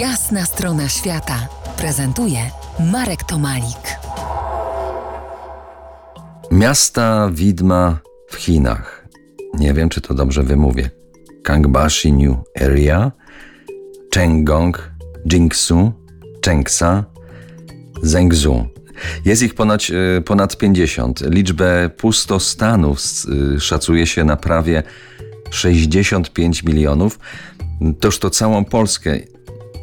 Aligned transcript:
Jasna 0.00 0.44
strona 0.44 0.88
świata 0.88 1.48
prezentuje 1.76 2.38
Marek 2.92 3.24
Tomalik. 3.24 3.98
Miasta 6.50 7.30
widma 7.32 7.98
w 8.30 8.36
Chinach. 8.36 9.08
Nie 9.58 9.74
wiem, 9.74 9.88
czy 9.88 10.00
to 10.00 10.14
dobrze 10.14 10.42
wymówię. 10.42 10.90
Kangbashi 11.42 12.12
New 12.12 12.36
Area, 12.60 13.12
Chenggong, 14.14 14.90
Jingsu, 15.32 15.92
Chengsa, 16.44 17.04
Zhengzhou. 18.02 18.66
Jest 19.24 19.42
ich 19.42 19.54
ponad, 19.54 19.82
e, 20.18 20.20
ponad 20.20 20.56
50. 20.56 21.20
Liczbę 21.20 21.90
pustostanów 21.96 22.98
e, 23.56 23.60
szacuje 23.60 24.06
się 24.06 24.24
na 24.24 24.36
prawie 24.36 24.82
65 25.50 26.62
milionów. 26.62 27.18
Toż 28.00 28.18
to 28.18 28.30
całą 28.30 28.64
Polskę 28.64 29.35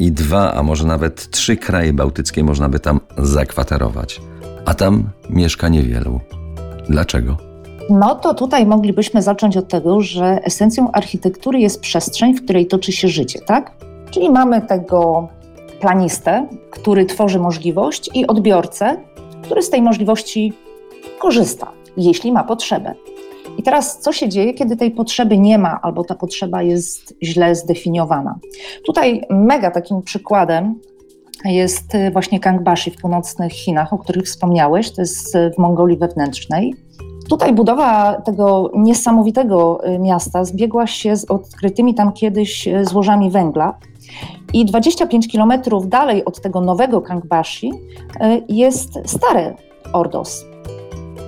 i 0.00 0.12
dwa, 0.12 0.54
a 0.54 0.62
może 0.62 0.86
nawet 0.86 1.30
trzy 1.30 1.56
kraje 1.56 1.92
bałtyckie 1.92 2.44
można 2.44 2.68
by 2.68 2.80
tam 2.80 3.00
zakwaterować. 3.18 4.20
A 4.64 4.74
tam 4.74 5.10
mieszka 5.30 5.68
niewielu. 5.68 6.20
Dlaczego? 6.88 7.36
No 7.90 8.14
to 8.14 8.34
tutaj 8.34 8.66
moglibyśmy 8.66 9.22
zacząć 9.22 9.56
od 9.56 9.68
tego, 9.68 10.00
że 10.00 10.44
esencją 10.44 10.92
architektury 10.92 11.60
jest 11.60 11.80
przestrzeń, 11.80 12.34
w 12.34 12.44
której 12.44 12.66
toczy 12.66 12.92
się 12.92 13.08
życie, 13.08 13.40
tak? 13.46 13.72
Czyli 14.10 14.30
mamy 14.30 14.62
tego 14.62 15.28
planistę, 15.80 16.46
który 16.70 17.06
tworzy 17.06 17.38
możliwość, 17.38 18.10
i 18.14 18.26
odbiorcę, 18.26 18.96
który 19.42 19.62
z 19.62 19.70
tej 19.70 19.82
możliwości 19.82 20.52
korzysta, 21.18 21.72
jeśli 21.96 22.32
ma 22.32 22.44
potrzebę. 22.44 22.94
I 23.58 23.62
teraz, 23.62 23.98
co 23.98 24.12
się 24.12 24.28
dzieje, 24.28 24.54
kiedy 24.54 24.76
tej 24.76 24.90
potrzeby 24.90 25.38
nie 25.38 25.58
ma, 25.58 25.80
albo 25.82 26.04
ta 26.04 26.14
potrzeba 26.14 26.62
jest 26.62 27.14
źle 27.22 27.54
zdefiniowana? 27.54 28.38
Tutaj 28.86 29.22
mega 29.30 29.70
takim 29.70 30.02
przykładem 30.02 30.74
jest 31.44 31.92
właśnie 32.12 32.40
Kangbashi 32.40 32.90
w 32.90 32.96
północnych 32.96 33.52
Chinach, 33.52 33.92
o 33.92 33.98
których 33.98 34.24
wspomniałeś, 34.24 34.90
to 34.90 35.02
jest 35.02 35.36
w 35.56 35.58
Mongolii 35.58 35.96
wewnętrznej. 35.96 36.74
Tutaj 37.28 37.52
budowa 37.52 38.20
tego 38.20 38.70
niesamowitego 38.74 39.80
miasta 39.98 40.44
zbiegła 40.44 40.86
się 40.86 41.16
z 41.16 41.24
odkrytymi 41.24 41.94
tam 41.94 42.12
kiedyś 42.12 42.68
złożami 42.82 43.30
węgla. 43.30 43.78
I 44.52 44.64
25 44.64 45.28
kilometrów 45.28 45.88
dalej 45.88 46.24
od 46.24 46.40
tego 46.40 46.60
nowego 46.60 47.00
Kangbashi 47.00 47.72
jest 48.48 48.98
stare 49.04 49.54
Ordos. 49.92 50.44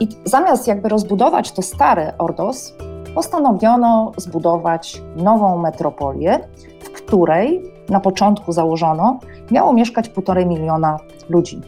I 0.00 0.08
zamiast 0.24 0.66
jakby 0.66 0.88
rozbudować 0.88 1.52
to 1.52 1.62
stare 1.62 2.12
Ordos, 2.18 2.74
postanowiono 3.14 4.12
zbudować 4.16 5.02
nową 5.16 5.58
metropolię, 5.58 6.40
w 6.84 6.90
której 6.90 7.62
na 7.88 8.00
początku 8.00 8.52
założono, 8.52 9.18
miało 9.50 9.72
mieszkać 9.72 10.08
półtorej 10.08 10.46
miliona 10.46 10.98
ludzi. 11.28 11.60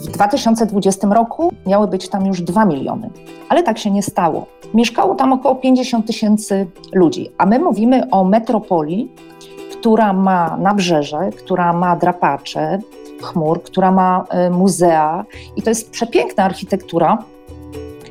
W 0.00 0.06
2020 0.06 1.08
roku 1.08 1.52
miały 1.66 1.88
być 1.88 2.08
tam 2.08 2.26
już 2.26 2.40
2 2.42 2.64
miliony, 2.64 3.10
ale 3.48 3.62
tak 3.62 3.78
się 3.78 3.90
nie 3.90 4.02
stało. 4.02 4.46
Mieszkało 4.74 5.14
tam 5.14 5.32
około 5.32 5.54
50 5.54 6.06
tysięcy 6.06 6.66
ludzi, 6.92 7.30
a 7.38 7.46
my 7.46 7.58
mówimy 7.58 8.10
o 8.10 8.24
metropolii, 8.24 9.12
która 9.72 10.12
ma 10.12 10.56
nabrzeże, 10.56 11.30
która 11.38 11.72
ma 11.72 11.96
drapacze, 11.96 12.78
chmur, 13.22 13.62
która 13.62 13.90
ma 13.90 14.24
y, 14.46 14.50
muzea 14.50 15.24
i 15.56 15.62
to 15.62 15.70
jest 15.70 15.90
przepiękna 15.90 16.44
architektura, 16.44 17.18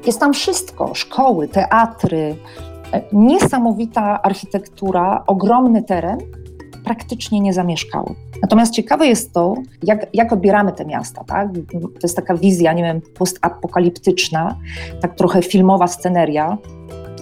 jest 0.08 0.20
tam 0.20 0.34
wszystko: 0.34 0.94
szkoły, 0.94 1.48
teatry, 1.48 2.36
e, 2.94 3.02
niesamowita 3.14 4.22
architektura, 4.22 5.24
ogromny 5.28 5.84
teren, 5.84 6.18
praktycznie 6.84 7.40
niezamieszkały. 7.40 8.16
Natomiast 8.42 8.74
ciekawe 8.74 9.08
jest 9.08 9.34
to, 9.34 9.56
jak, 9.84 10.08
jak 10.14 10.34
odbieramy 10.34 10.72
te 10.72 10.86
miasta. 10.86 11.24
Tak? 11.24 11.50
To 11.72 12.00
jest 12.04 12.16
taka 12.16 12.36
wizja, 12.36 12.74
nie 12.74 12.84
wiem, 12.84 13.02
postapokaliptyczna, 13.18 14.56
tak 15.02 15.16
trochę 15.16 15.42
filmowa 15.42 15.88
sceneria, 15.88 16.58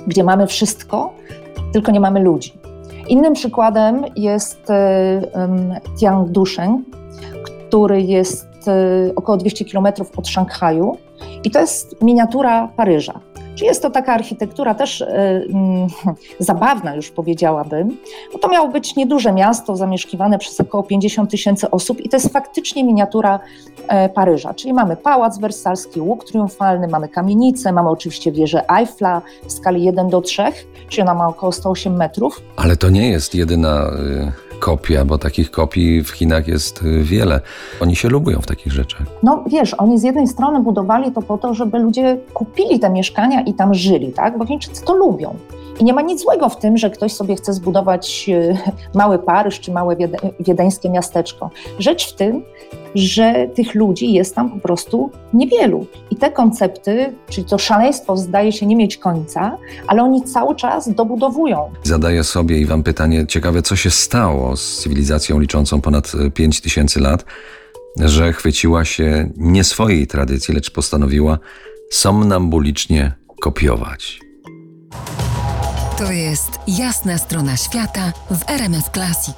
gdzie 0.07 0.23
mamy 0.23 0.47
wszystko, 0.47 1.13
tylko 1.73 1.91
nie 1.91 1.99
mamy 1.99 2.19
ludzi. 2.19 2.53
Innym 3.07 3.33
przykładem 3.33 4.05
jest 4.15 4.67
um, 4.69 5.73
Tiangdusheng, 5.99 6.85
który 7.43 8.01
jest 8.01 8.47
um, 8.67 8.75
około 9.15 9.37
200 9.37 9.65
kilometrów 9.65 10.19
od 10.19 10.27
Szanghaju 10.27 10.97
i 11.43 11.51
to 11.51 11.59
jest 11.59 12.01
miniatura 12.01 12.67
Paryża. 12.67 13.19
Czy 13.55 13.65
jest 13.65 13.81
to 13.81 13.89
taka 13.89 14.13
architektura 14.13 14.75
też 14.75 15.01
y, 15.01 15.05
y, 15.05 15.45
zabawna, 16.39 16.95
już 16.95 17.11
powiedziałabym, 17.11 17.97
bo 18.33 18.39
to 18.39 18.47
miało 18.49 18.67
być 18.67 18.95
nieduże 18.95 19.31
miasto 19.31 19.75
zamieszkiwane 19.75 20.39
przez 20.39 20.59
około 20.59 20.83
50 20.83 21.31
tysięcy 21.31 21.71
osób 21.71 22.01
i 22.01 22.09
to 22.09 22.17
jest 22.17 22.33
faktycznie 22.33 22.83
miniatura 22.83 23.39
y, 24.05 24.09
Paryża. 24.09 24.53
Czyli 24.53 24.73
mamy 24.73 24.95
pałac 24.97 25.39
wersalski, 25.39 26.01
łuk 26.01 26.25
triumfalny, 26.25 26.87
mamy 26.87 27.09
kamienicę, 27.09 27.71
mamy 27.71 27.89
oczywiście 27.89 28.31
wieżę 28.31 28.69
Eiffla 28.79 29.21
w 29.47 29.51
skali 29.51 29.83
1 29.83 30.09
do 30.09 30.21
3, 30.21 30.43
czyli 30.89 31.01
ona 31.01 31.13
ma 31.13 31.27
około 31.27 31.51
108 31.51 31.95
metrów. 31.95 32.41
Ale 32.55 32.77
to 32.77 32.89
nie 32.89 33.09
jest 33.09 33.35
jedyna 33.35 33.91
kopia, 34.63 35.05
bo 35.05 35.17
takich 35.17 35.51
kopii 35.51 36.03
w 36.03 36.09
Chinach 36.09 36.47
jest 36.47 36.81
y, 36.81 37.03
wiele. 37.03 37.41
Oni 37.81 37.95
się 37.95 38.09
lubują 38.09 38.41
w 38.41 38.45
takich 38.45 38.73
rzeczach. 38.73 39.01
No 39.23 39.43
wiesz, 39.47 39.73
oni 39.73 39.99
z 39.99 40.03
jednej 40.03 40.27
strony 40.27 40.59
budowali 40.59 41.11
to 41.11 41.21
po 41.21 41.37
to, 41.37 41.53
żeby 41.53 41.79
ludzie 41.79 42.17
kupili 42.33 42.79
te 42.79 42.89
mieszkania 42.89 43.41
i 43.41 43.53
tam 43.53 43.73
żyli, 43.73 44.13
tak? 44.13 44.37
Bo 44.37 44.45
Chińczycy 44.45 44.85
to 44.85 44.93
lubią. 44.93 45.35
I 45.79 45.83
nie 45.83 45.93
ma 45.93 46.01
nic 46.01 46.21
złego 46.21 46.49
w 46.49 46.57
tym, 46.57 46.77
że 46.77 46.89
ktoś 46.89 47.13
sobie 47.13 47.35
chce 47.35 47.53
zbudować 47.53 48.25
y, 48.29 48.57
mały 48.95 49.19
Paryż 49.19 49.59
czy 49.59 49.71
małe 49.71 49.95
wiedeńskie 50.39 50.89
miasteczko. 50.89 51.49
Rzecz 51.79 52.13
w 52.13 52.15
tym, 52.15 52.43
że 52.95 53.47
tych 53.55 53.75
ludzi 53.75 54.13
jest 54.13 54.35
tam 54.35 54.51
po 54.51 54.59
prostu 54.59 55.11
niewielu. 55.33 55.87
I 56.11 56.15
te 56.15 56.31
koncepty, 56.31 57.13
czyli 57.29 57.47
to 57.47 57.57
szaleństwo 57.57 58.17
zdaje 58.17 58.51
się 58.51 58.65
nie 58.65 58.75
mieć 58.75 58.97
końca, 58.97 59.57
ale 59.87 60.03
oni 60.03 60.23
cały 60.23 60.55
czas 60.55 60.89
dobudowują. 60.89 61.71
Zadaję 61.83 62.23
sobie 62.23 62.59
i 62.59 62.65
Wam 62.65 62.83
pytanie 62.83 63.27
ciekawe, 63.27 63.61
co 63.61 63.75
się 63.75 63.89
stało 63.89 64.57
z 64.57 64.77
cywilizacją 64.77 65.39
liczącą 65.39 65.81
ponad 65.81 66.11
5 66.33 66.61
tysięcy 66.61 66.99
lat, 66.99 67.25
że 67.99 68.33
chwyciła 68.33 68.85
się 68.85 69.29
nie 69.37 69.63
swojej 69.63 70.07
tradycji, 70.07 70.53
lecz 70.53 70.71
postanowiła 70.71 71.39
somnambulicznie 71.91 73.13
kopiować. 73.41 74.19
To 75.97 76.11
jest 76.11 76.49
jasna 76.67 77.17
strona 77.17 77.57
świata 77.57 78.13
w 78.31 78.49
RMS 78.49 78.89
Classic. 78.93 79.35